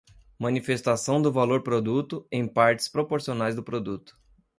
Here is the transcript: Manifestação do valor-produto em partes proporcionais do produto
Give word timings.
Manifestação 0.39 1.21
do 1.21 1.31
valor-produto 1.31 2.27
em 2.31 2.47
partes 2.47 2.87
proporcionais 2.87 3.55
do 3.55 3.61
produto 3.61 4.17